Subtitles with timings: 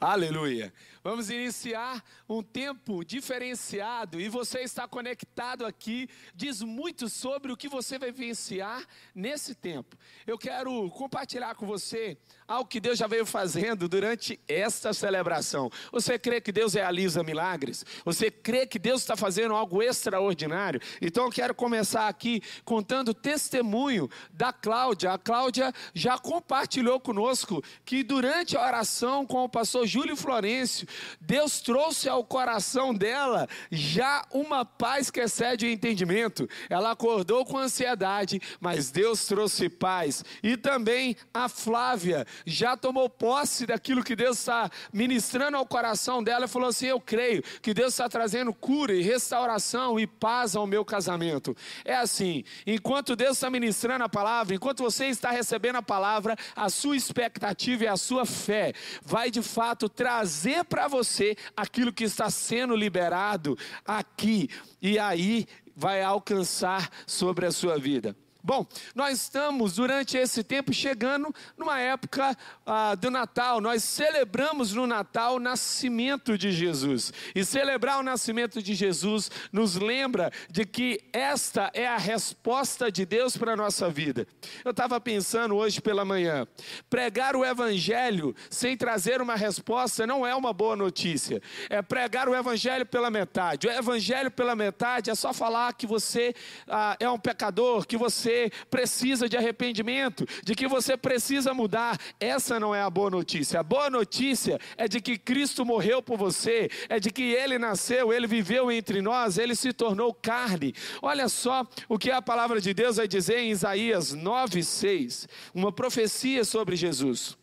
[0.00, 0.74] Aleluia.
[1.02, 7.68] Vamos iniciar um tempo diferenciado e você está conectado aqui, diz muito sobre o que
[7.68, 9.96] você vai vivenciar nesse tempo.
[10.26, 15.70] Eu quero compartilhar com você algo que Deus já veio fazendo durante esta celebração.
[15.92, 17.84] Você crê que Deus realiza milagres?
[18.04, 20.80] Você crê que Deus está fazendo algo extraordinário?
[21.00, 25.12] Então eu quero começar aqui contando o testemunho da Cláudia.
[25.12, 30.86] A Cláudia já compartilhou conosco que durante a oração com o pastor Júlio Florencio,
[31.20, 36.48] Deus trouxe ao coração dela já uma paz que excede o entendimento.
[36.68, 40.24] Ela acordou com ansiedade, mas Deus trouxe paz.
[40.42, 46.46] E também a Flávia já tomou posse daquilo que Deus está ministrando ao coração dela
[46.46, 50.66] e falou assim: Eu creio que Deus está trazendo cura e restauração e paz ao
[50.66, 51.56] meu casamento.
[51.84, 56.68] É assim, enquanto Deus está ministrando a palavra, enquanto você está recebendo a palavra, a
[56.68, 58.72] sua expectativa e a sua fé
[59.02, 64.48] vai de fato trazer para você aquilo que está sendo liberado aqui,
[64.80, 65.46] e aí
[65.76, 68.16] vai alcançar sobre a sua vida.
[68.46, 73.60] Bom, nós estamos durante esse tempo chegando numa época ah, do Natal.
[73.60, 77.12] Nós celebramos no Natal o nascimento de Jesus.
[77.34, 83.04] E celebrar o nascimento de Jesus nos lembra de que esta é a resposta de
[83.04, 84.28] Deus para a nossa vida.
[84.64, 86.46] Eu estava pensando hoje pela manhã:
[86.88, 91.42] pregar o Evangelho sem trazer uma resposta não é uma boa notícia.
[91.68, 93.66] É pregar o Evangelho pela metade.
[93.66, 96.32] O Evangelho pela metade é só falar que você
[96.68, 98.35] ah, é um pecador, que você
[98.70, 101.98] precisa de arrependimento, de que você precisa mudar.
[102.18, 103.60] Essa não é a boa notícia.
[103.60, 108.12] A boa notícia é de que Cristo morreu por você, é de que ele nasceu,
[108.12, 110.74] ele viveu entre nós, ele se tornou carne.
[111.02, 116.44] Olha só o que a palavra de Deus vai dizer em Isaías 9:6, uma profecia
[116.44, 117.36] sobre Jesus.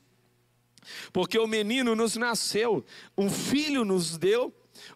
[1.11, 2.83] Porque o menino nos nasceu,
[3.17, 4.53] um filho nos deu,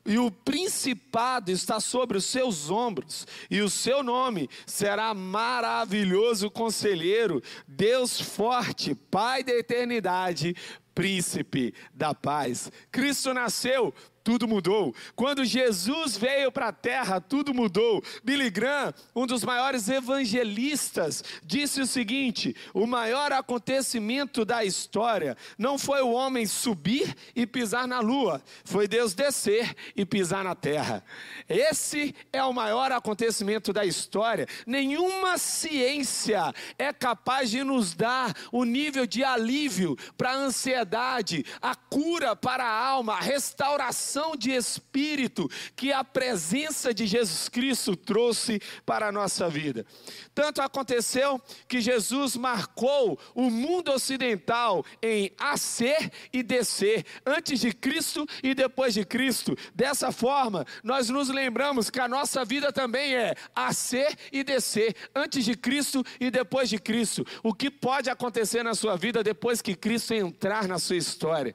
[0.08, 7.43] e o principado está sobre os seus ombros, e o seu nome será maravilhoso conselheiro,
[7.67, 10.55] Deus forte, Pai da eternidade,
[10.95, 12.71] príncipe da paz.
[12.89, 13.93] Cristo nasceu
[14.27, 14.93] tudo mudou.
[15.15, 18.04] Quando Jesus veio para a terra, tudo mudou.
[18.26, 25.80] Billy Graham, um dos maiores evangelistas, disse o seguinte: o maior acontecimento da história não
[25.80, 31.05] foi o homem subir e pisar na lua, foi Deus descer e pisar na terra.
[31.48, 34.45] Esse é o maior acontecimento da história.
[34.66, 41.73] Nenhuma ciência é capaz de nos dar o nível de alívio para a ansiedade, a
[41.73, 48.60] cura para a alma, a restauração de espírito que a presença de Jesus Cristo trouxe
[48.86, 49.86] para a nossa vida.
[50.33, 58.26] Tanto aconteceu que Jesus marcou o mundo ocidental em ascer e descer, antes de Cristo
[58.44, 59.55] e depois de Cristo.
[59.73, 65.45] Dessa forma, nós nos lembramos que a nossa vida também é ascer e descer, antes
[65.45, 67.26] de Cristo e depois de Cristo.
[67.44, 71.54] O que pode acontecer na sua vida depois que Cristo entrar na sua história?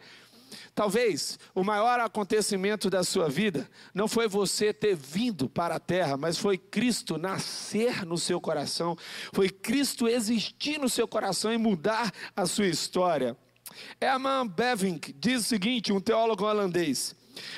[0.74, 6.16] Talvez o maior acontecimento da sua vida não foi você ter vindo para a terra,
[6.16, 8.96] mas foi Cristo nascer no seu coração,
[9.32, 13.36] foi Cristo existir no seu coração e mudar a sua história.
[14.00, 17.14] Herman Bevink diz o seguinte, um teólogo holandês: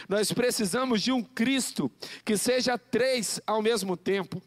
[0.09, 1.91] Nós precisamos de um Cristo
[2.25, 4.43] que seja três ao mesmo tempo.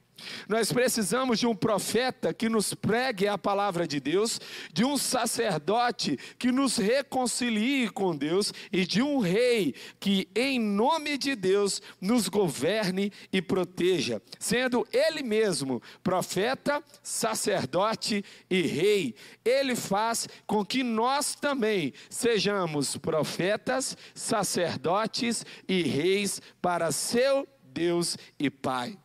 [0.48, 4.40] Nós precisamos de um profeta que nos pregue a palavra de Deus,
[4.74, 11.18] de um sacerdote que nos reconcilie com Deus e de um rei que, em nome
[11.18, 19.16] de Deus, nos governe e proteja, sendo Ele mesmo profeta, sacerdote e rei.
[19.44, 28.50] Ele faz com que nós também sejamos profetas, sacerdotes e reis para seu Deus e
[28.50, 28.98] Pai.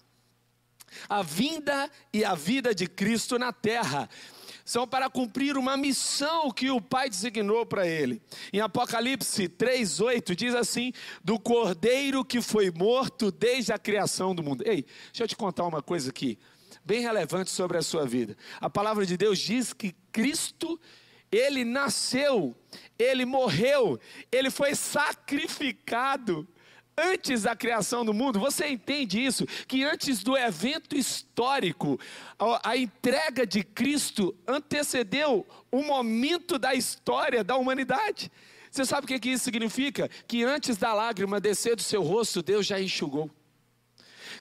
[1.09, 4.09] A vinda e a vida de Cristo na terra
[4.65, 8.23] são para cumprir uma missão que o Pai designou para ele.
[8.53, 14.63] Em Apocalipse 3:8 diz assim: "Do cordeiro que foi morto desde a criação do mundo".
[14.66, 16.39] Ei, deixa eu te contar uma coisa aqui,
[16.84, 18.37] bem relevante sobre a sua vida.
[18.60, 20.81] A palavra de Deus diz que Cristo
[21.33, 22.55] ele nasceu,
[22.98, 23.98] ele morreu,
[24.31, 26.47] ele foi sacrificado
[26.97, 29.47] antes da criação do mundo, você entende isso?
[29.66, 31.98] Que antes do evento histórico,
[32.39, 38.30] a, a entrega de Cristo antecedeu o momento da história da humanidade.
[38.71, 40.09] Você sabe o que, que isso significa?
[40.27, 43.30] Que antes da lágrima descer do seu rosto, Deus já enxugou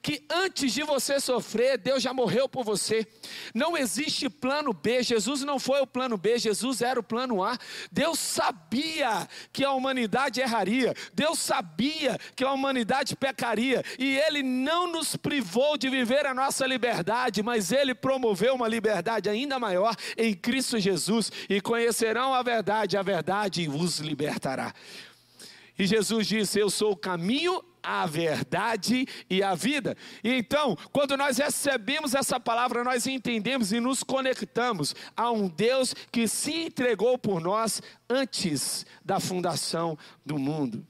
[0.01, 3.07] que antes de você sofrer, Deus já morreu por você.
[3.53, 5.03] Não existe plano B.
[5.03, 7.57] Jesus não foi o plano B, Jesus era o plano A.
[7.91, 14.91] Deus sabia que a humanidade erraria, Deus sabia que a humanidade pecaria, e Ele não
[14.91, 20.33] nos privou de viver a nossa liberdade, mas Ele promoveu uma liberdade ainda maior em
[20.33, 24.73] Cristo Jesus, e conhecerão a verdade, a verdade os libertará.
[25.77, 29.95] E Jesus disse: Eu sou o caminho, a verdade e a vida.
[30.23, 35.93] E então, quando nós recebemos essa palavra, nós entendemos e nos conectamos a um Deus
[36.11, 40.85] que se entregou por nós antes da fundação do mundo.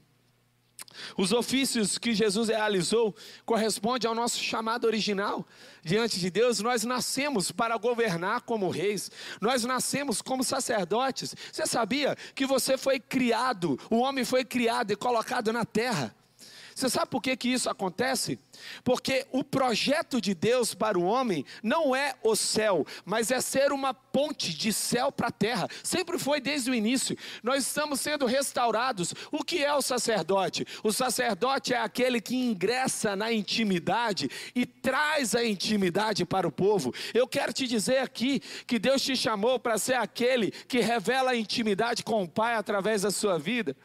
[1.16, 5.46] Os ofícios que Jesus realizou correspondem ao nosso chamado original.
[5.82, 9.10] Diante de Deus, nós nascemos para governar como reis,
[9.40, 11.34] nós nascemos como sacerdotes.
[11.50, 16.14] Você sabia que você foi criado, o homem foi criado e colocado na terra?
[16.74, 18.38] Você sabe por que, que isso acontece?
[18.84, 23.72] Porque o projeto de Deus para o homem não é o céu, mas é ser
[23.72, 25.68] uma ponte de céu para a terra.
[25.82, 27.16] Sempre foi desde o início.
[27.42, 29.14] Nós estamos sendo restaurados.
[29.30, 30.66] O que é o sacerdote?
[30.82, 36.92] O sacerdote é aquele que ingressa na intimidade e traz a intimidade para o povo.
[37.14, 41.36] Eu quero te dizer aqui que Deus te chamou para ser aquele que revela a
[41.36, 43.76] intimidade com o Pai através da sua vida.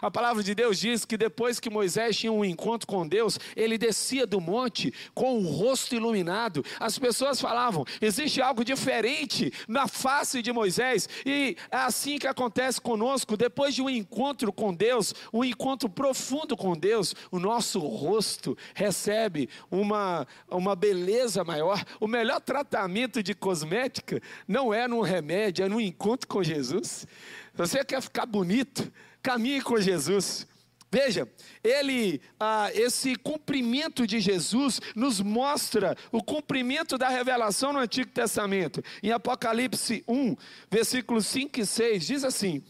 [0.00, 3.76] A palavra de Deus diz que depois que Moisés tinha um encontro com Deus, ele
[3.76, 6.64] descia do monte com o rosto iluminado.
[6.78, 12.80] As pessoas falavam: existe algo diferente na face de Moisés, e é assim que acontece
[12.80, 13.36] conosco.
[13.36, 19.48] Depois de um encontro com Deus, um encontro profundo com Deus, o nosso rosto recebe
[19.70, 21.84] uma, uma beleza maior.
[21.98, 27.06] O melhor tratamento de cosmética não é num remédio, é num encontro com Jesus.
[27.54, 28.90] Você quer ficar bonito?
[29.22, 30.46] Caminhe com Jesus.
[30.90, 31.28] Veja,
[31.62, 38.82] ele, ah, esse cumprimento de Jesus nos mostra o cumprimento da revelação no Antigo Testamento.
[39.00, 40.36] Em Apocalipse 1,
[40.68, 42.60] versículos 5 e 6, diz assim: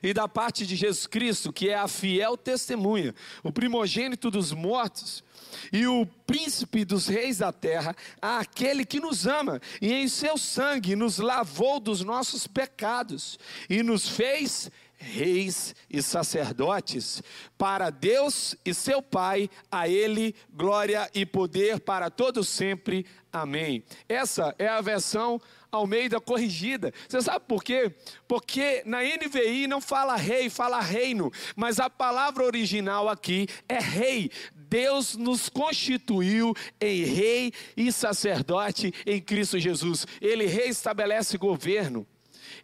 [0.00, 3.12] E da parte de Jesus Cristo, que é a fiel testemunha,
[3.42, 5.24] o primogênito dos mortos,
[5.72, 10.94] e o príncipe dos reis da terra, aquele que nos ama e em seu sangue
[10.94, 13.38] nos lavou dos nossos pecados
[13.68, 17.22] e nos fez reis e sacerdotes,
[17.56, 23.06] para Deus e seu Pai, a Ele glória e poder para todos sempre.
[23.32, 23.84] Amém.
[24.08, 25.40] Essa é a versão
[25.70, 26.92] Almeida corrigida.
[27.08, 27.94] Você sabe por quê?
[28.26, 34.30] Porque na NVI não fala rei, fala reino, mas a palavra original aqui é rei.
[34.54, 40.06] Deus nos constituiu em rei e sacerdote em Cristo Jesus.
[40.20, 42.06] Ele reestabelece governo.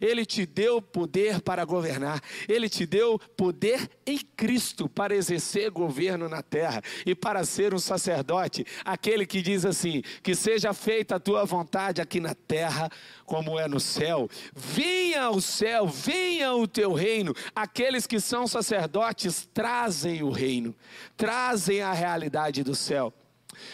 [0.03, 6.27] Ele te deu poder para governar, Ele te deu poder em Cristo para exercer governo
[6.27, 11.19] na terra e para ser um sacerdote, aquele que diz assim: que seja feita a
[11.19, 12.89] tua vontade aqui na terra,
[13.25, 14.29] como é no céu.
[14.53, 17.33] Venha o céu, venha o teu reino.
[17.55, 20.75] Aqueles que são sacerdotes trazem o reino,
[21.15, 23.13] trazem a realidade do céu.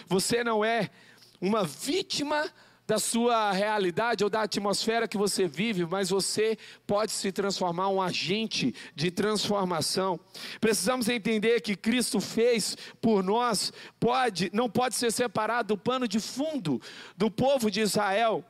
[0.07, 0.91] Você não é
[1.41, 2.51] uma vítima
[2.89, 6.57] da sua realidade ou da atmosfera que você vive, mas você
[6.87, 10.19] pode se transformar um agente de transformação.
[10.59, 16.19] Precisamos entender que Cristo fez por nós pode, não pode ser separado do pano de
[16.19, 16.81] fundo
[17.15, 18.43] do povo de Israel.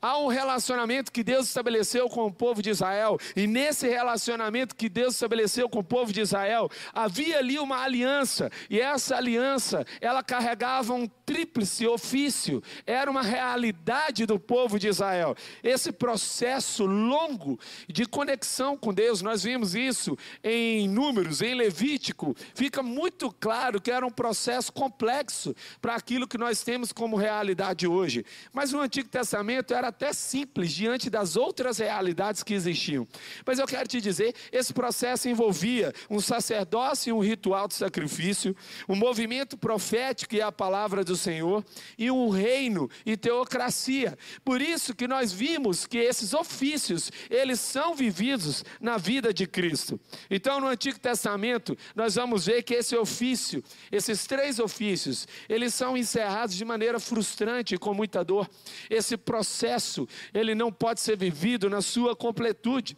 [0.00, 4.88] Há um relacionamento que Deus estabeleceu com o povo de Israel, e nesse relacionamento que
[4.88, 10.22] Deus estabeleceu com o povo de Israel, havia ali uma aliança, e essa aliança, ela
[10.22, 15.34] carregava um tríplice ofício, era uma realidade do povo de Israel.
[15.62, 22.82] Esse processo longo de conexão com Deus, nós vimos isso em Números, em Levítico, fica
[22.82, 28.24] muito claro que era um processo complexo para aquilo que nós temos como realidade hoje.
[28.52, 33.06] Mas no Antigo Testamento era até simples diante das outras realidades que existiam.
[33.44, 38.56] Mas eu quero te dizer, esse processo envolvia um sacerdócio e um ritual de sacrifício,
[38.88, 41.64] um movimento profético e a palavra do Senhor,
[41.98, 44.18] e um reino e teocracia.
[44.44, 50.00] Por isso que nós vimos que esses ofícios, eles são vividos na vida de Cristo.
[50.30, 55.96] Então, no Antigo Testamento, nós vamos ver que esse ofício, esses três ofícios, eles são
[55.96, 58.48] encerrados de maneira frustrante e com muita dor.
[58.90, 62.96] Esse processo processo, ele não pode ser vivido na sua completude.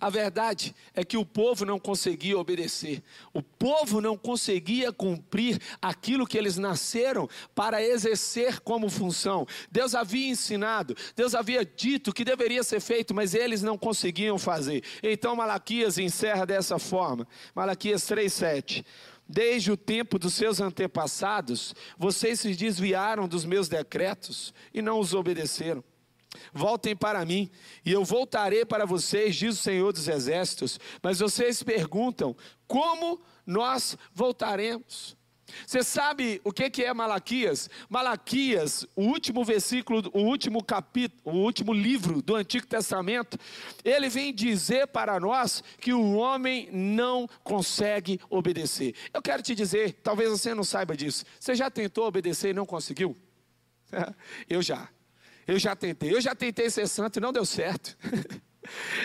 [0.00, 3.02] A verdade é que o povo não conseguia obedecer,
[3.32, 9.46] o povo não conseguia cumprir aquilo que eles nasceram para exercer como função.
[9.70, 14.82] Deus havia ensinado, Deus havia dito que deveria ser feito, mas eles não conseguiam fazer.
[15.02, 18.84] Então Malaquias encerra dessa forma: Malaquias 3,7.
[19.28, 25.14] Desde o tempo dos seus antepassados, vocês se desviaram dos meus decretos e não os
[25.14, 25.82] obedeceram.
[26.52, 27.50] Voltem para mim,
[27.84, 30.78] e eu voltarei para vocês, diz o Senhor dos Exércitos.
[31.02, 35.16] Mas vocês perguntam: como nós voltaremos?
[35.66, 37.70] Você sabe o que é Malaquias?
[37.88, 43.38] Malaquias, o último versículo, o último capítulo, o último livro do Antigo Testamento,
[43.84, 48.94] ele vem dizer para nós que o homem não consegue obedecer.
[49.14, 51.24] Eu quero te dizer, talvez você não saiba disso.
[51.38, 53.16] Você já tentou obedecer e não conseguiu?
[54.48, 54.88] Eu já.
[55.46, 56.12] Eu já tentei.
[56.12, 57.96] Eu já tentei ser santo e não deu certo.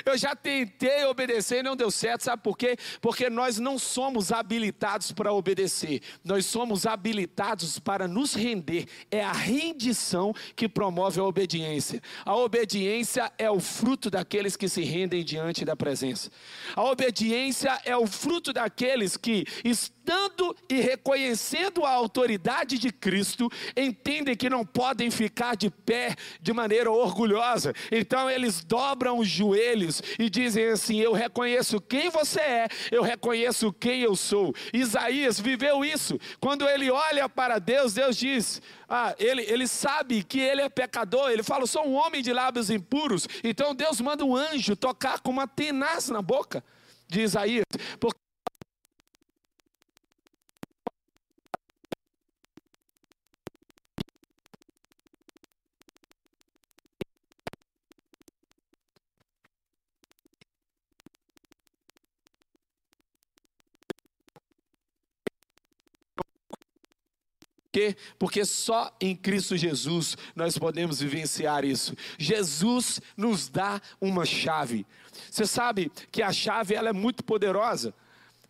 [0.05, 2.77] Eu já tentei obedecer e não deu certo, sabe por quê?
[2.99, 8.85] Porque nós não somos habilitados para obedecer, nós somos habilitados para nos render.
[9.09, 12.01] É a rendição que promove a obediência.
[12.25, 16.31] A obediência é o fruto daqueles que se rendem diante da presença.
[16.75, 24.35] A obediência é o fruto daqueles que, estando e reconhecendo a autoridade de Cristo, entendem
[24.35, 27.73] que não podem ficar de pé de maneira orgulhosa.
[27.91, 33.73] Então eles dobram os joelhos e dizem assim: Eu reconheço quem você é, eu reconheço
[33.73, 34.53] quem eu sou.
[34.71, 36.19] Isaías viveu isso.
[36.39, 41.31] Quando ele olha para Deus, Deus diz: ah, ele, ele sabe que ele é pecador.
[41.31, 43.27] Ele fala: Sou um homem de lábios impuros.
[43.43, 46.63] Então Deus manda um anjo tocar com uma tenaz na boca
[47.07, 47.65] de Isaías,
[47.99, 48.19] porque
[67.71, 67.95] quê?
[68.19, 71.95] Porque só em Cristo Jesus nós podemos vivenciar isso.
[72.17, 74.85] Jesus nos dá uma chave.
[75.29, 77.93] Você sabe que a chave ela é muito poderosa,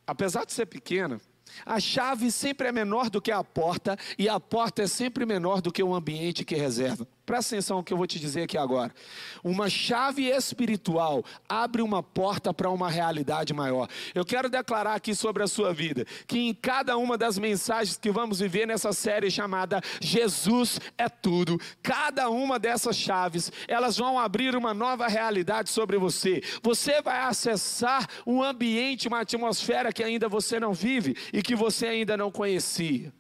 [0.06, 1.20] apesar de ser pequena.
[1.66, 5.62] A chave sempre é menor do que a porta e a porta é sempre menor
[5.62, 7.08] do que o ambiente que reserva.
[7.32, 8.94] Presta atenção no que eu vou te dizer aqui agora.
[9.42, 13.88] Uma chave espiritual abre uma porta para uma realidade maior.
[14.14, 18.12] Eu quero declarar aqui sobre a sua vida que em cada uma das mensagens que
[18.12, 24.54] vamos viver nessa série chamada Jesus é tudo, cada uma dessas chaves, elas vão abrir
[24.54, 26.44] uma nova realidade sobre você.
[26.62, 31.88] Você vai acessar um ambiente, uma atmosfera que ainda você não vive e que você
[31.88, 33.14] ainda não conhecia.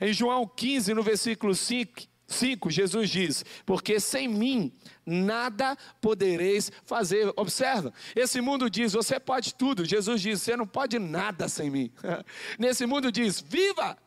[0.00, 4.72] Em João 15, no versículo 5, 5, Jesus diz: Porque sem mim
[5.04, 7.32] nada podereis fazer.
[7.36, 9.84] Observa, esse mundo diz: Você pode tudo.
[9.84, 11.92] Jesus diz: Você não pode nada sem mim.
[12.58, 13.98] Nesse mundo diz: Viva!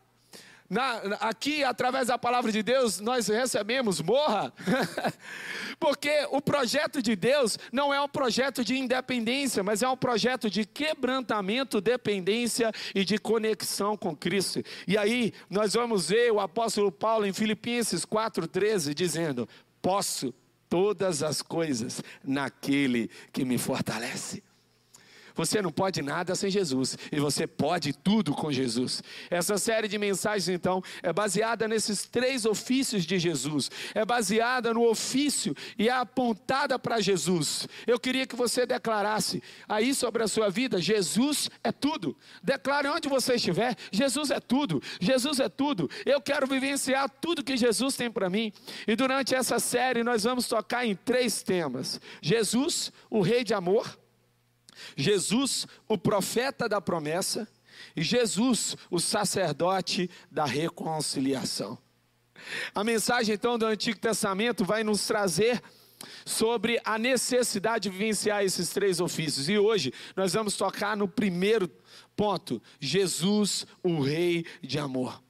[0.68, 4.50] Na, aqui, através da palavra de Deus, nós recebemos morra,
[5.78, 10.48] porque o projeto de Deus não é um projeto de independência, mas é um projeto
[10.48, 14.62] de quebrantamento, dependência e de conexão com Cristo.
[14.88, 19.46] E aí, nós vamos ver o apóstolo Paulo em Filipenses 4,13 dizendo:
[19.82, 20.34] Posso
[20.66, 24.42] todas as coisas naquele que me fortalece.
[25.34, 29.02] Você não pode nada sem Jesus e você pode tudo com Jesus.
[29.30, 34.88] Essa série de mensagens, então, é baseada nesses três ofícios de Jesus, é baseada no
[34.88, 37.66] ofício e é apontada para Jesus.
[37.86, 42.16] Eu queria que você declarasse aí sobre a sua vida: Jesus é tudo.
[42.42, 45.90] Declare onde você estiver: Jesus é tudo, Jesus é tudo.
[46.06, 48.52] Eu quero vivenciar tudo que Jesus tem para mim.
[48.86, 54.03] E durante essa série, nós vamos tocar em três temas: Jesus, o Rei de amor.
[54.96, 57.48] Jesus, o profeta da promessa,
[57.96, 61.78] e Jesus, o sacerdote da reconciliação.
[62.74, 65.62] A mensagem então do Antigo Testamento vai nos trazer
[66.24, 69.48] sobre a necessidade de vivenciar esses três ofícios.
[69.48, 71.70] E hoje nós vamos tocar no primeiro
[72.16, 75.23] ponto: Jesus, o Rei de amor.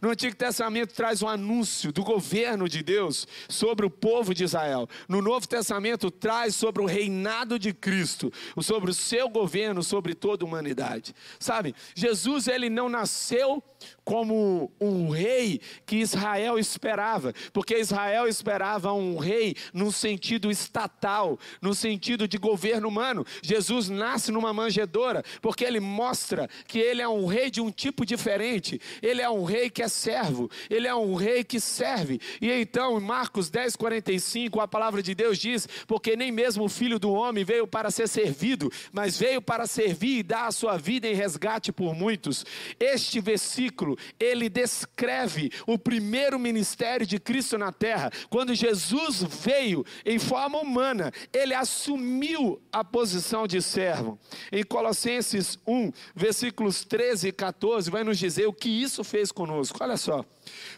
[0.00, 4.88] No Antigo Testamento traz um anúncio do governo de Deus sobre o povo de Israel.
[5.08, 10.44] No Novo Testamento traz sobre o reinado de Cristo, sobre o seu governo sobre toda
[10.44, 11.14] a humanidade.
[11.38, 13.62] Sabe, Jesus ele não nasceu
[14.04, 21.74] como um rei que Israel esperava, porque Israel esperava um rei no sentido estatal, no
[21.74, 23.24] sentido de governo humano.
[23.42, 28.04] Jesus nasce numa manjedoura, porque ele mostra que ele é um rei de um tipo
[28.04, 32.20] diferente, ele é um rei que é servo, ele é um rei que serve.
[32.40, 36.68] E então, em Marcos 10, 45, a palavra de Deus diz: Porque nem mesmo o
[36.68, 40.76] filho do homem veio para ser servido, mas veio para servir e dar a sua
[40.76, 42.44] vida em resgate por muitos.
[42.78, 43.73] Este versículo,
[44.18, 48.10] ele descreve o primeiro ministério de Cristo na terra.
[48.30, 54.18] Quando Jesus veio em forma humana, ele assumiu a posição de servo.
[54.52, 59.78] Em Colossenses 1, versículos 13 e 14, vai nos dizer o que isso fez conosco.
[59.82, 60.24] Olha só.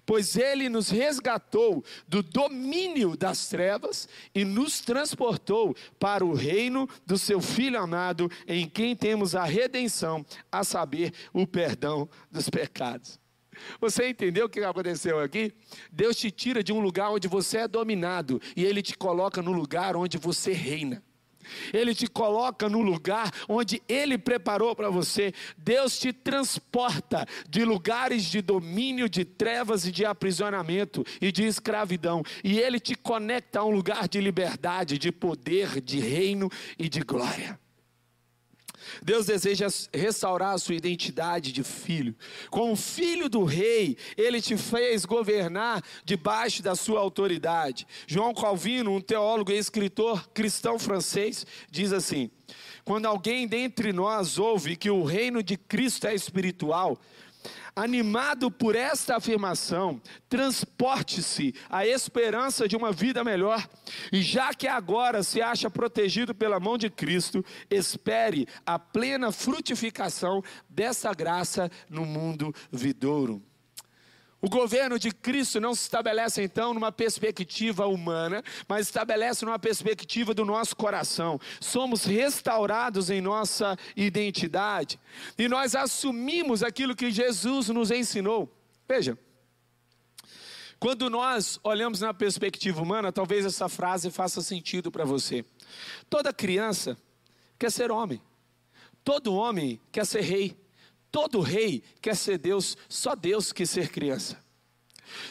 [0.04, 7.18] Pois ele nos resgatou do domínio das trevas e nos transportou para o reino do
[7.18, 13.18] seu Filho amado, em quem temos a redenção, a saber, o perdão dos pecados.
[13.80, 15.52] Você entendeu o que aconteceu aqui?
[15.90, 19.52] Deus te tira de um lugar onde você é dominado e Ele te coloca no
[19.52, 21.02] lugar onde você reina.
[21.72, 25.32] Ele te coloca no lugar onde Ele preparou para você.
[25.56, 32.22] Deus te transporta de lugares de domínio, de trevas e de aprisionamento e de escravidão.
[32.42, 37.00] E Ele te conecta a um lugar de liberdade, de poder, de reino e de
[37.00, 37.58] glória.
[39.02, 42.14] Deus deseja restaurar a sua identidade de filho.
[42.50, 47.86] Como filho do rei, ele te fez governar debaixo da sua autoridade.
[48.06, 52.30] João Calvino, um teólogo e escritor cristão francês, diz assim:
[52.84, 56.98] Quando alguém dentre nós ouve que o reino de Cristo é espiritual,
[57.74, 63.68] Animado por esta afirmação, transporte-se a esperança de uma vida melhor,
[64.12, 70.42] e já que agora se acha protegido pela mão de Cristo, espere a plena frutificação
[70.68, 73.42] dessa graça no mundo vidouro.
[74.40, 80.34] O governo de Cristo não se estabelece então numa perspectiva humana, mas estabelece numa perspectiva
[80.34, 81.40] do nosso coração.
[81.58, 85.00] Somos restaurados em nossa identidade
[85.38, 88.52] e nós assumimos aquilo que Jesus nos ensinou.
[88.86, 89.18] Veja,
[90.78, 95.44] quando nós olhamos na perspectiva humana, talvez essa frase faça sentido para você.
[96.10, 96.96] Toda criança
[97.58, 98.20] quer ser homem,
[99.02, 100.65] todo homem quer ser rei.
[101.16, 104.38] Todo rei quer ser Deus, só Deus quis ser criança.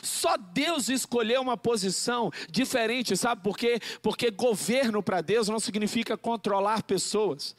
[0.02, 3.80] Só Deus escolheu uma posição diferente, sabe por quê?
[4.02, 7.56] Porque governo para Deus não significa controlar pessoas.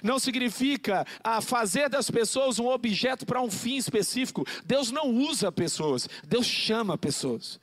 [0.00, 4.46] Não significa ah, fazer das pessoas um objeto para um fim específico.
[4.64, 7.58] Deus não usa pessoas, Deus chama pessoas.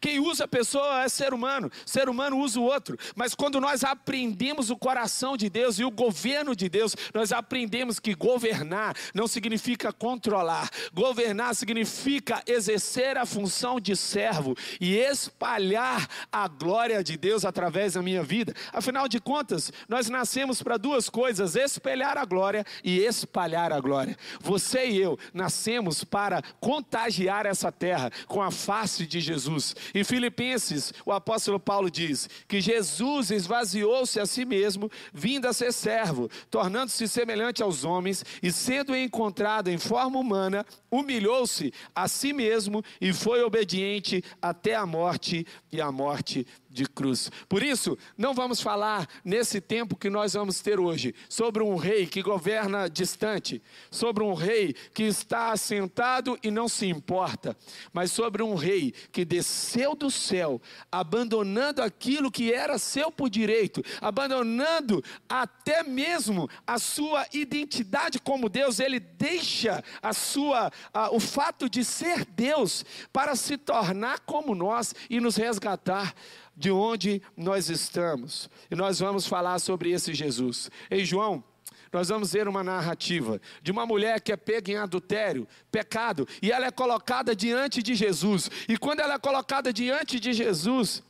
[0.00, 2.98] Quem usa a pessoa é ser humano, ser humano usa o outro.
[3.14, 7.98] Mas quando nós aprendemos o coração de Deus e o governo de Deus, nós aprendemos
[7.98, 16.48] que governar não significa controlar, governar significa exercer a função de servo e espalhar a
[16.48, 18.54] glória de Deus através da minha vida.
[18.72, 24.16] Afinal de contas, nós nascemos para duas coisas: espelhar a glória e espalhar a glória.
[24.40, 29.57] Você e eu nascemos para contagiar essa terra com a face de Jesus.
[29.58, 29.76] Jesus.
[29.94, 35.72] Em Filipenses, o apóstolo Paulo diz que Jesus esvaziou-se a si mesmo, vindo a ser
[35.72, 42.82] servo, tornando-se semelhante aos homens e sendo encontrado em forma humana, humilhou-se a si mesmo
[43.00, 47.30] e foi obediente até a morte e a morte de cruz.
[47.48, 52.06] Por isso, não vamos falar nesse tempo que nós vamos ter hoje sobre um rei
[52.06, 57.56] que governa distante, sobre um rei que está assentado e não se importa,
[57.92, 63.82] mas sobre um rei que desceu do céu, abandonando aquilo que era seu por direito,
[64.00, 71.68] abandonando até mesmo a sua identidade como Deus, ele deixa a sua a, o fato
[71.68, 76.14] de ser Deus para se tornar como nós e nos resgatar
[76.58, 78.50] de onde nós estamos.
[78.68, 80.68] E nós vamos falar sobre esse Jesus.
[80.90, 81.44] Em João,
[81.92, 86.50] nós vamos ver uma narrativa de uma mulher que é pega em adultério, pecado, e
[86.50, 88.50] ela é colocada diante de Jesus.
[88.68, 91.02] E quando ela é colocada diante de Jesus,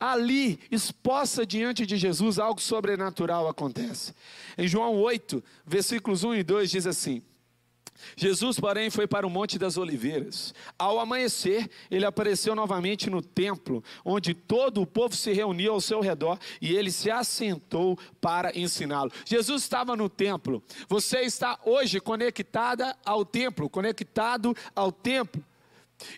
[0.00, 4.14] ali, exposta diante de Jesus, algo sobrenatural acontece.
[4.56, 7.22] Em João 8, versículos 1 e 2 diz assim:
[8.16, 10.54] Jesus, porém, foi para o Monte das Oliveiras.
[10.78, 16.00] Ao amanhecer, ele apareceu novamente no templo, onde todo o povo se reuniu ao seu
[16.00, 19.10] redor e ele se assentou para ensiná-lo.
[19.24, 20.62] Jesus estava no templo.
[20.88, 25.42] Você está hoje conectada ao templo, conectado ao templo.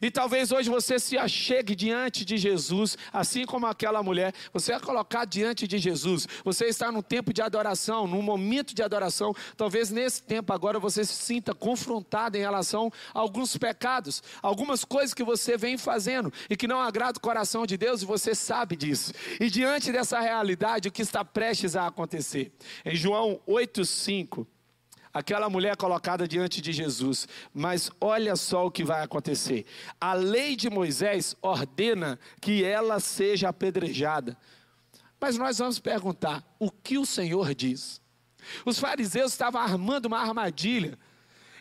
[0.01, 4.81] E talvez hoje você se achegue diante de Jesus, assim como aquela mulher, você é
[4.81, 6.27] colocado diante de Jesus.
[6.45, 9.35] Você está num tempo de adoração, num momento de adoração.
[9.57, 15.15] Talvez nesse tempo agora você se sinta confrontado em relação a alguns pecados, algumas coisas
[15.15, 18.77] que você vem fazendo e que não agrada o coração de Deus e você sabe
[18.77, 19.13] disso.
[19.41, 22.53] E diante dessa realidade, o que está prestes a acontecer?
[22.85, 24.47] Em João 8:5,
[25.15, 27.29] aquela mulher colocada diante de Jesus.
[27.55, 29.65] Mas olha só o que vai acontecer.
[30.01, 34.37] A lei de Moisés ordena que ela seja apedrejada.
[35.21, 38.03] Mas nós vamos perguntar: o que o Senhor diz?
[38.67, 40.99] Os fariseus estavam armando uma armadilha.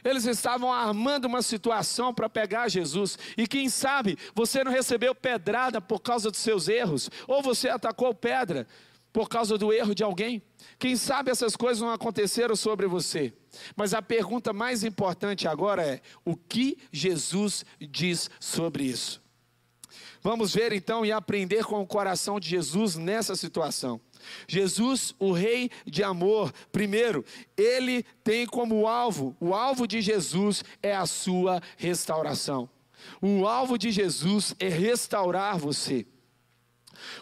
[0.03, 3.17] Eles estavam armando uma situação para pegar Jesus.
[3.37, 8.13] E quem sabe você não recebeu pedrada por causa dos seus erros, ou você atacou
[8.13, 8.67] pedra
[9.13, 10.41] por causa do erro de alguém.
[10.79, 13.31] Quem sabe essas coisas não aconteceram sobre você.
[13.75, 19.21] Mas a pergunta mais importante agora é: o que Jesus diz sobre isso?
[20.21, 23.99] Vamos ver então e aprender com o coração de Jesus nessa situação.
[24.47, 27.25] Jesus, o Rei de amor, primeiro,
[27.57, 32.69] ele tem como alvo, o alvo de Jesus é a sua restauração.
[33.21, 36.07] O alvo de Jesus é restaurar você.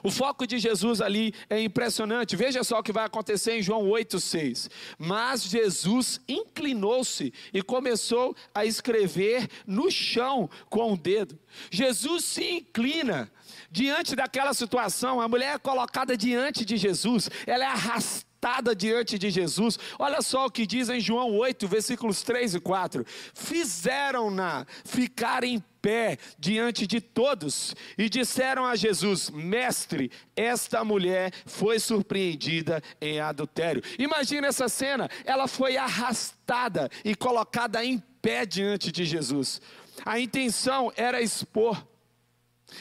[0.03, 2.35] O foco de Jesus ali é impressionante.
[2.35, 4.69] Veja só o que vai acontecer em João 8,6.
[4.97, 11.37] Mas Jesus inclinou-se e começou a escrever no chão com o dedo.
[11.69, 13.31] Jesus se inclina
[13.69, 15.21] diante daquela situação.
[15.21, 19.77] A mulher é colocada diante de Jesus, ela é arrastada diante de Jesus.
[19.99, 23.05] Olha só o que diz em João 8, versículos 3 e 4.
[23.33, 31.79] Fizeram-na ficar em pé diante de todos e disseram a Jesus: Mestre, esta mulher foi
[31.79, 33.83] surpreendida em adultério.
[33.97, 39.61] Imagina essa cena, ela foi arrastada e colocada em pé diante de Jesus.
[40.05, 41.90] A intenção era expor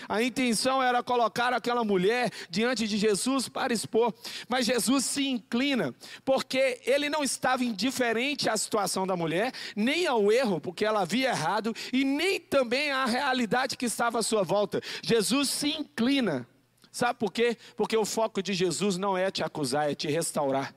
[0.09, 4.13] a intenção era colocar aquela mulher diante de Jesus para expor,
[4.49, 10.31] mas Jesus se inclina, porque ele não estava indiferente à situação da mulher, nem ao
[10.31, 14.81] erro, porque ela havia errado, e nem também à realidade que estava à sua volta.
[15.03, 16.47] Jesus se inclina.
[16.93, 17.57] Sabe por quê?
[17.77, 20.75] Porque o foco de Jesus não é te acusar, é te restaurar.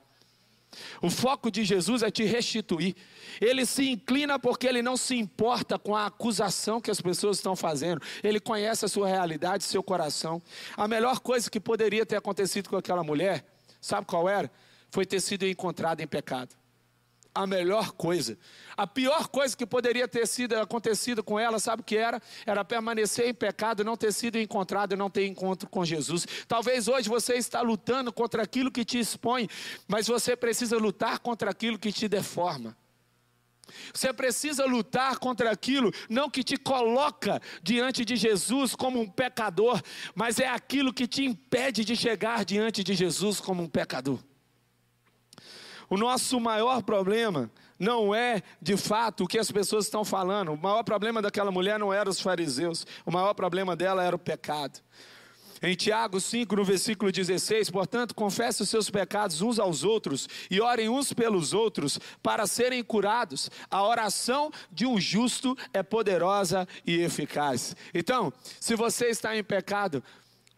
[1.00, 2.94] O foco de Jesus é te restituir.
[3.40, 7.54] Ele se inclina porque ele não se importa com a acusação que as pessoas estão
[7.54, 8.00] fazendo.
[8.22, 10.42] Ele conhece a sua realidade, seu coração.
[10.76, 13.44] A melhor coisa que poderia ter acontecido com aquela mulher,
[13.80, 14.50] sabe qual era?
[14.90, 16.54] Foi ter sido encontrada em pecado
[17.34, 18.38] a melhor coisa.
[18.76, 22.20] A pior coisa que poderia ter sido acontecido com ela, sabe o que era?
[22.46, 26.26] Era permanecer em pecado, não ter sido encontrado não ter encontro com Jesus.
[26.46, 29.48] Talvez hoje você está lutando contra aquilo que te expõe,
[29.88, 32.76] mas você precisa lutar contra aquilo que te deforma.
[33.92, 39.80] Você precisa lutar contra aquilo, não que te coloca diante de Jesus como um pecador,
[40.14, 44.20] mas é aquilo que te impede de chegar diante de Jesus como um pecador.
[45.88, 50.52] O nosso maior problema não é, de fato, o que as pessoas estão falando.
[50.52, 52.86] O maior problema daquela mulher não era os fariseus.
[53.04, 54.80] O maior problema dela era o pecado.
[55.62, 60.60] Em Tiago 5, no versículo 16, portanto, confesse os seus pecados uns aos outros e
[60.60, 63.50] orem uns pelos outros para serem curados.
[63.70, 67.74] A oração de um justo é poderosa e eficaz.
[67.94, 70.04] Então, se você está em pecado,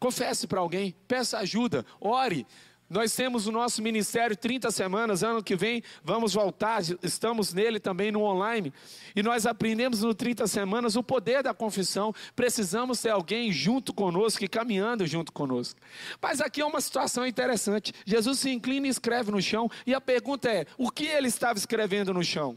[0.01, 2.45] confesse para alguém, peça ajuda, ore,
[2.89, 8.13] nós temos o nosso ministério 30 semanas, ano que vem vamos voltar, estamos nele também
[8.13, 8.73] no online.
[9.15, 12.15] E nós aprendemos no 30 semanas o poder da confissão.
[12.37, 15.81] Precisamos ter alguém junto conosco e caminhando junto conosco.
[16.23, 17.93] Mas aqui é uma situação interessante.
[18.05, 21.59] Jesus se inclina e escreve no chão, e a pergunta é: o que ele estava
[21.59, 22.57] escrevendo no chão?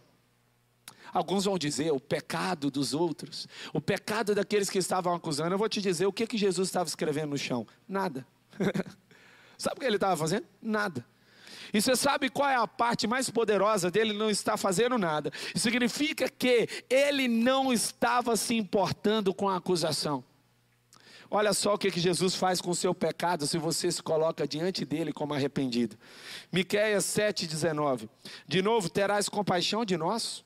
[1.11, 5.55] Alguns vão dizer o pecado dos outros, o pecado daqueles que estavam acusando.
[5.55, 8.27] Eu vou te dizer o que, que Jesus estava escrevendo no chão: nada.
[9.59, 10.45] Sabe o que ele estava fazendo?
[10.61, 11.05] Nada.
[11.73, 15.31] E você sabe qual é a parte mais poderosa dele não estar fazendo nada?
[15.53, 20.23] Significa que ele não estava se importando com a acusação.
[21.29, 24.47] Olha só o que, que Jesus faz com o seu pecado se você se coloca
[24.47, 25.95] diante dele como arrependido.
[26.51, 28.09] Miqueias 7,19.
[28.47, 30.43] De novo, terás compaixão de nós?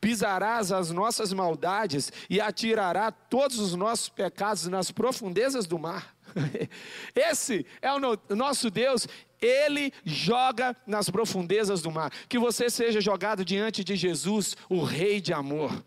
[0.00, 6.15] Pisarás as nossas maldades e atirará todos os nossos pecados nas profundezas do mar.
[7.14, 9.08] Esse é o nosso Deus,
[9.40, 12.12] ele joga nas profundezas do mar.
[12.28, 15.84] Que você seja jogado diante de Jesus, o Rei de amor.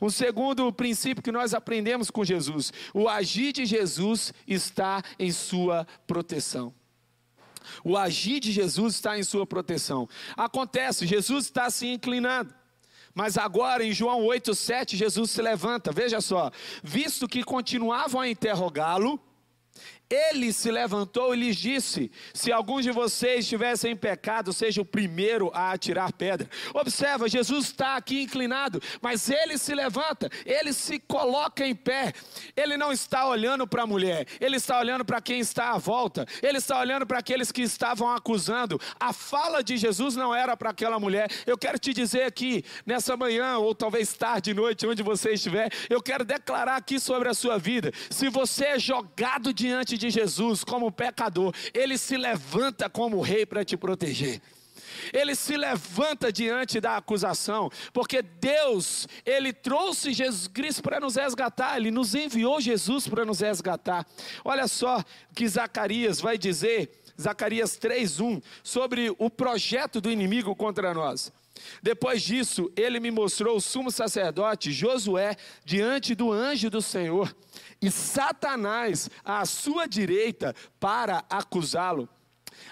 [0.00, 5.86] Um segundo princípio que nós aprendemos com Jesus: o agir de Jesus está em sua
[6.06, 6.74] proteção.
[7.84, 10.08] O agir de Jesus está em sua proteção.
[10.36, 12.52] Acontece, Jesus está se inclinando.
[13.14, 16.50] Mas agora em João 8,7, Jesus se levanta, veja só,
[16.82, 19.20] visto que continuavam a interrogá-lo,
[20.10, 24.84] Ele se levantou e lhes disse: Se alguns de vocês estivessem em pecado, seja o
[24.84, 26.50] primeiro a atirar pedra.
[26.74, 32.12] Observa, Jesus está aqui inclinado, mas ele se levanta, ele se coloca em pé.
[32.54, 36.26] Ele não está olhando para a mulher, ele está olhando para quem está à volta,
[36.42, 38.78] ele está olhando para aqueles que estavam acusando.
[39.00, 41.30] A fala de Jesus não era para aquela mulher.
[41.46, 46.02] Eu quero te dizer aqui, nessa manhã, ou talvez tarde, noite, onde você estiver, eu
[46.02, 47.90] quero declarar aqui sobre a sua vida.
[48.10, 53.46] Se você é jogado diante de de Jesus como pecador, ele se levanta como rei
[53.46, 54.40] para te proteger.
[55.12, 61.76] Ele se levanta diante da acusação, porque Deus, ele trouxe Jesus Cristo para nos resgatar,
[61.76, 64.06] ele nos enviou Jesus para nos resgatar.
[64.44, 65.02] Olha só
[65.34, 71.32] que Zacarias vai dizer, Zacarias 3:1, sobre o projeto do inimigo contra nós.
[71.82, 77.32] Depois disso, ele me mostrou o sumo sacerdote Josué diante do anjo do Senhor
[77.82, 82.08] e Satanás à sua direita para acusá-lo.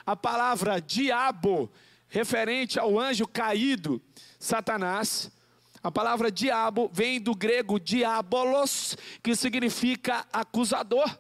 [0.07, 1.70] A palavra diabo,
[2.09, 4.01] referente ao anjo caído,
[4.38, 5.31] Satanás,
[5.83, 11.18] a palavra diabo vem do grego diabolos, que significa acusador,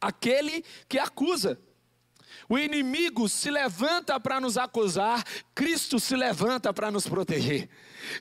[0.00, 1.58] aquele que acusa.
[2.48, 7.68] O inimigo se levanta para nos acusar, Cristo se levanta para nos proteger.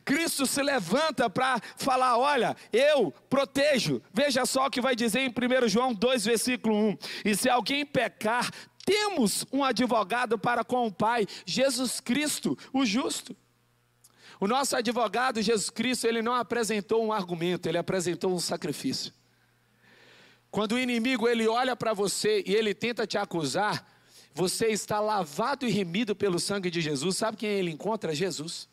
[0.05, 4.01] Cristo se levanta para falar: olha, eu protejo.
[4.13, 7.85] Veja só o que vai dizer em 1 João 2, versículo 1: E se alguém
[7.85, 8.49] pecar,
[8.85, 13.35] temos um advogado para com o Pai, Jesus Cristo, o justo.
[14.39, 19.13] O nosso advogado, Jesus Cristo, ele não apresentou um argumento, ele apresentou um sacrifício.
[20.49, 23.87] Quando o inimigo ele olha para você e ele tenta te acusar,
[24.33, 27.17] você está lavado e remido pelo sangue de Jesus.
[27.17, 28.13] Sabe quem ele encontra?
[28.13, 28.69] Jesus.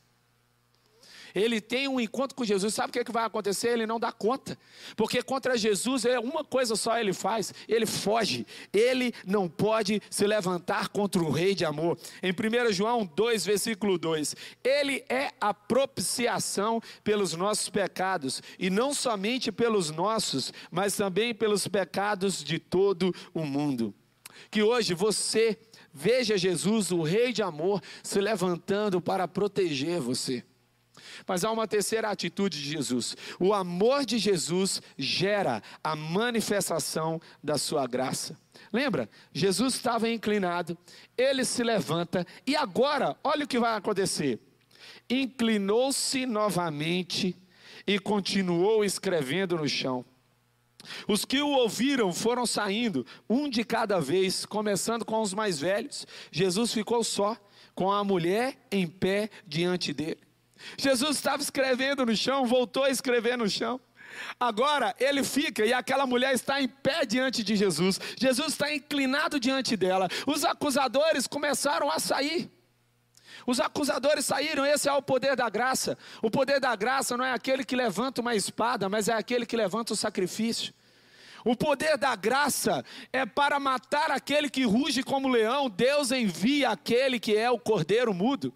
[1.35, 3.69] Ele tem um encontro com Jesus, sabe o que, é que vai acontecer?
[3.69, 4.59] Ele não dá conta,
[4.97, 10.27] porque contra Jesus é uma coisa só ele faz: ele foge, ele não pode se
[10.27, 11.99] levantar contra o Rei de amor.
[12.23, 18.95] Em 1 João 2, versículo 2: Ele é a propiciação pelos nossos pecados, e não
[18.95, 23.95] somente pelos nossos, mas também pelos pecados de todo o mundo
[24.51, 25.59] que hoje você
[25.93, 30.45] veja Jesus, o Rei de amor, se levantando para proteger você.
[31.27, 33.17] Mas há uma terceira atitude de Jesus.
[33.39, 38.39] O amor de Jesus gera a manifestação da sua graça.
[38.73, 39.09] Lembra?
[39.33, 40.77] Jesus estava inclinado,
[41.17, 44.39] ele se levanta e agora, olha o que vai acontecer.
[45.09, 47.37] Inclinou-se novamente
[47.87, 50.05] e continuou escrevendo no chão.
[51.07, 56.07] Os que o ouviram foram saindo, um de cada vez, começando com os mais velhos.
[56.31, 57.37] Jesus ficou só,
[57.75, 60.21] com a mulher em pé diante dele.
[60.77, 63.81] Jesus estava escrevendo no chão, voltou a escrever no chão.
[64.39, 68.01] Agora ele fica e aquela mulher está em pé diante de Jesus.
[68.19, 70.09] Jesus está inclinado diante dela.
[70.27, 72.51] Os acusadores começaram a sair.
[73.49, 75.97] Os acusadores saíram, esse é o poder da graça.
[76.21, 79.57] O poder da graça não é aquele que levanta uma espada, mas é aquele que
[79.57, 80.75] levanta o sacrifício.
[81.43, 87.19] O poder da graça é para matar aquele que ruge como leão, Deus envia aquele
[87.19, 88.53] que é o cordeiro mudo.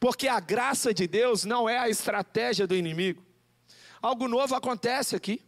[0.00, 3.22] Porque a graça de Deus não é a estratégia do inimigo.
[4.02, 5.40] Algo novo acontece aqui.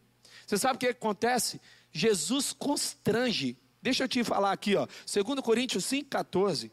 [0.47, 1.61] Você sabe o que acontece?
[1.91, 3.59] Jesus constrange.
[3.83, 6.71] Deixa eu te falar aqui, ó, 2 Coríntios 5,14.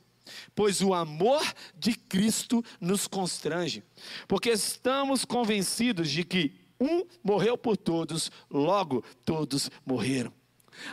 [0.56, 1.44] Pois o amor
[1.76, 3.84] de Cristo nos constrange,
[4.28, 10.34] porque estamos convencidos de que um morreu por todos, logo todos morreram.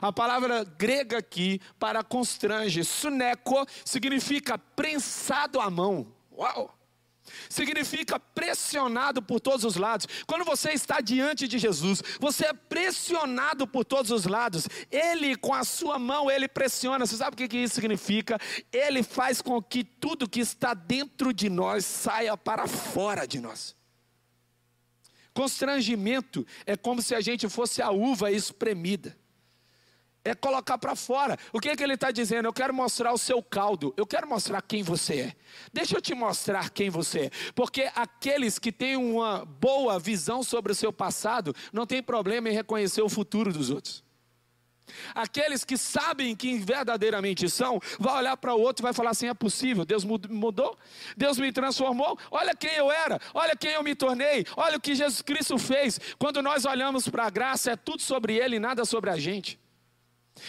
[0.01, 6.07] A palavra grega aqui para constrange, suneco, significa prensado à mão.
[6.33, 6.80] Uau!
[7.49, 10.07] Significa pressionado por todos os lados.
[10.27, 14.69] Quando você está diante de Jesus, você é pressionado por todos os lados.
[14.91, 17.07] Ele, com a sua mão, ele pressiona.
[17.07, 18.39] Você sabe o que isso significa?
[18.73, 23.77] Ele faz com que tudo que está dentro de nós saia para fora de nós.
[25.33, 29.20] Constrangimento é como se a gente fosse a uva espremida
[30.25, 31.39] é colocar para fora.
[31.53, 32.47] O que, é que ele está dizendo?
[32.47, 35.37] Eu quero mostrar o seu caldo, eu quero mostrar quem você é.
[35.73, 37.31] Deixa eu te mostrar quem você é.
[37.55, 42.53] Porque aqueles que têm uma boa visão sobre o seu passado, não tem problema em
[42.53, 44.05] reconhecer o futuro dos outros.
[45.15, 49.29] Aqueles que sabem quem verdadeiramente são, vai olhar para o outro e vai falar assim:
[49.29, 50.77] é possível, Deus mudou,
[51.17, 54.97] Deus me transformou, olha quem eu era, olha quem eu me tornei, olha o que
[54.97, 56.01] Jesus Cristo fez.
[56.19, 59.60] Quando nós olhamos para a graça, é tudo sobre Ele e nada sobre a gente.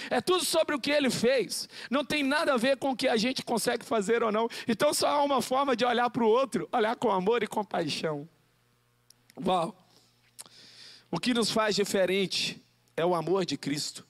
[0.10, 1.68] É tudo sobre o que ele fez.
[1.90, 4.48] Não tem nada a ver com o que a gente consegue fazer ou não.
[4.68, 8.28] Então só há uma forma de olhar para o outro, olhar com amor e compaixão.
[9.46, 9.76] Uau!
[11.10, 12.62] O que nos faz diferente
[12.96, 14.08] é o amor de Cristo.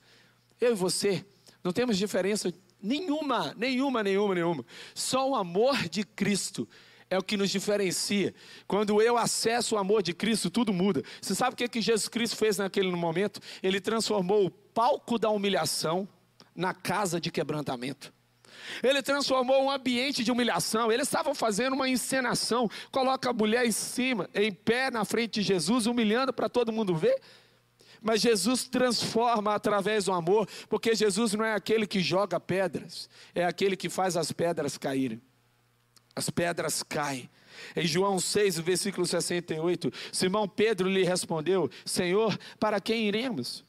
[0.60, 1.26] eu e você,
[1.64, 4.66] não temos diferença nenhuma, nenhuma, nenhuma, nenhuma.
[4.94, 6.68] Só o amor de Cristo
[7.10, 8.34] é o que nos diferencia.
[8.66, 11.04] Quando eu acesso o amor de Cristo, tudo muda.
[11.22, 13.40] Você sabe o que, que Jesus Cristo fez naquele momento?
[13.62, 16.08] Ele transformou o palco da humilhação
[16.56, 18.14] na casa de quebrantamento.
[18.84, 20.92] Ele transformou um ambiente de humilhação.
[20.92, 22.70] Eles estavam fazendo uma encenação.
[22.92, 26.96] Coloca a mulher em cima, em pé na frente de Jesus, humilhando para todo mundo
[26.96, 27.20] ver.
[28.02, 33.46] Mas Jesus transforma através do amor, porque Jesus não é aquele que joga pedras, é
[33.46, 35.22] aquele que faz as pedras caírem
[36.16, 37.30] as pedras caem.
[37.76, 43.64] Em João 6, versículo 68, Simão Pedro lhe respondeu: Senhor, para quem iremos?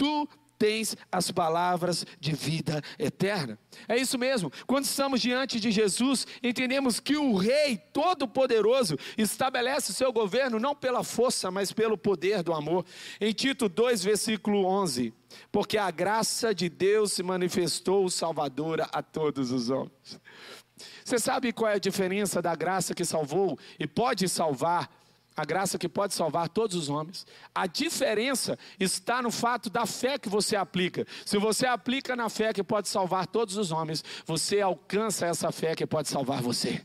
[0.00, 0.26] Tu
[0.58, 3.58] tens as palavras de vida eterna.
[3.86, 4.50] É isso mesmo.
[4.66, 10.74] Quando estamos diante de Jesus, entendemos que o Rei Todo-Poderoso estabelece o seu governo não
[10.74, 12.86] pela força, mas pelo poder do amor.
[13.20, 15.12] Em Tito 2, versículo 11:
[15.52, 20.18] Porque a graça de Deus se manifestou salvadora a todos os homens.
[21.04, 24.90] Você sabe qual é a diferença da graça que salvou e pode salvar,
[25.40, 27.26] a graça que pode salvar todos os homens?
[27.54, 31.06] A diferença está no fato da fé que você aplica.
[31.24, 35.74] Se você aplica na fé que pode salvar todos os homens, você alcança essa fé
[35.74, 36.84] que pode salvar você.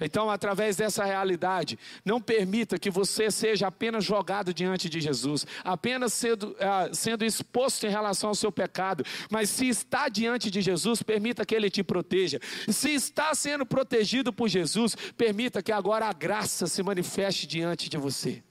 [0.00, 6.12] Então, através dessa realidade, não permita que você seja apenas jogado diante de Jesus, apenas
[6.12, 11.02] sendo, uh, sendo exposto em relação ao seu pecado, mas se está diante de Jesus,
[11.02, 12.40] permita que Ele te proteja.
[12.68, 17.96] Se está sendo protegido por Jesus, permita que agora a graça se manifeste diante de
[17.96, 18.42] você.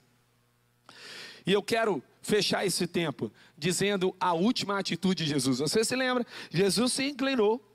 [1.46, 5.58] E eu quero fechar esse tempo dizendo a última atitude de Jesus.
[5.58, 6.24] Você se lembra?
[6.50, 7.71] Jesus se inclinou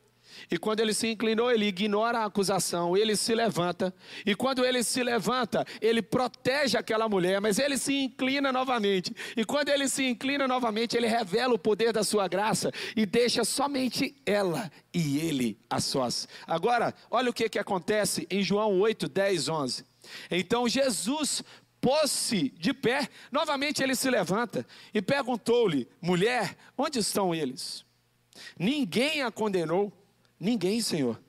[0.49, 3.93] e quando ele se inclinou, ele ignora a acusação, ele se levanta.
[4.25, 9.13] E quando ele se levanta, ele protege aquela mulher, mas ele se inclina novamente.
[9.35, 13.43] E quando ele se inclina novamente, ele revela o poder da sua graça e deixa
[13.43, 16.27] somente ela e ele a sós.
[16.45, 19.85] Agora, olha o que, que acontece em João 8, 10, 11.
[20.31, 21.43] Então Jesus
[21.79, 27.85] pôs-se de pé, novamente ele se levanta e perguntou-lhe: mulher, onde estão eles?
[28.57, 29.91] Ninguém a condenou.
[30.39, 31.19] Ninguém, Senhor,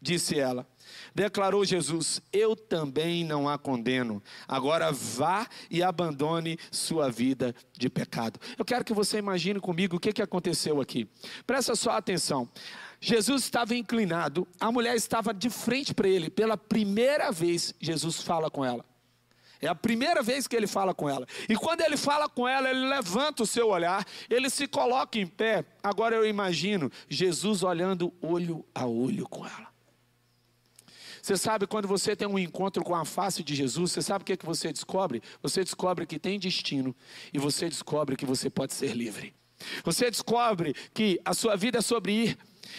[0.00, 0.66] disse ela.
[1.14, 4.22] Declarou Jesus: Eu também não a condeno.
[4.46, 8.38] Agora vá e abandone sua vida de pecado.
[8.58, 11.08] Eu quero que você imagine comigo o que, que aconteceu aqui.
[11.46, 12.48] Presta só atenção.
[13.00, 16.30] Jesus estava inclinado, a mulher estava de frente para ele.
[16.30, 18.84] Pela primeira vez, Jesus fala com ela.
[19.60, 21.26] É a primeira vez que ele fala com ela.
[21.48, 25.26] E quando ele fala com ela, ele levanta o seu olhar, ele se coloca em
[25.26, 25.64] pé.
[25.82, 29.68] Agora eu imagino Jesus olhando olho a olho com ela.
[31.26, 34.24] Você sabe quando você tem um encontro com a face de Jesus, você sabe o
[34.24, 35.20] que, é que você descobre?
[35.42, 36.94] Você descobre que tem destino
[37.32, 39.34] e você descobre que você pode ser livre.
[39.84, 42.38] Você descobre que a sua vida é sobre ir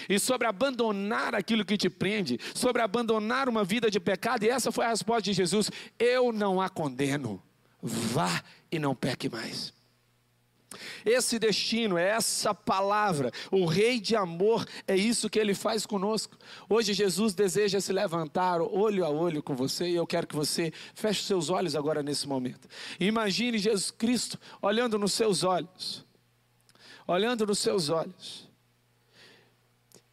[0.09, 4.71] e sobre abandonar aquilo que te prende, sobre abandonar uma vida de pecado, e essa
[4.71, 7.41] foi a resposta de Jesus: Eu não a condeno,
[7.81, 9.73] vá e não peque mais.
[11.05, 16.37] Esse destino, essa palavra, o Rei de amor, é isso que ele faz conosco.
[16.69, 20.71] Hoje Jesus deseja se levantar olho a olho com você e eu quero que você
[20.93, 22.67] feche seus olhos agora nesse momento.
[22.99, 26.05] Imagine Jesus Cristo olhando nos seus olhos,
[27.07, 28.46] olhando nos seus olhos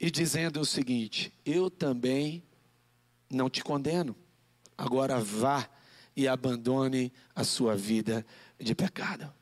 [0.05, 2.43] e dizendo o seguinte: Eu também
[3.31, 4.15] não te condeno,
[4.77, 5.67] agora vá
[6.15, 8.25] e abandone a sua vida
[8.61, 9.33] de pecado.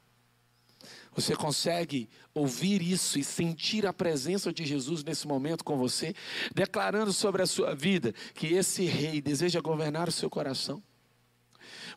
[1.16, 6.14] Você consegue ouvir isso e sentir a presença de Jesus nesse momento com você,
[6.54, 10.80] declarando sobre a sua vida que esse rei deseja governar o seu coração?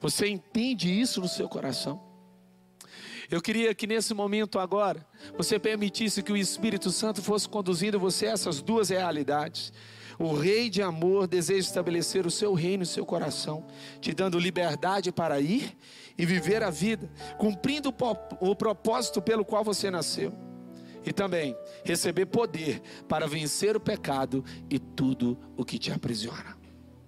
[0.02, 2.15] Você entende isso no seu coração?
[3.30, 5.06] Eu queria que nesse momento agora,
[5.38, 9.74] você permitisse que o Espírito Santo fosse conduzindo você a essas duas realidades.
[10.18, 13.66] O Rei de amor deseja estabelecer o seu reino no seu coração,
[14.00, 15.76] te dando liberdade para ir
[16.18, 17.94] e viver a vida, cumprindo
[18.40, 20.34] o propósito pelo qual você nasceu.
[21.06, 26.65] E também receber poder para vencer o pecado e tudo o que te aprisiona.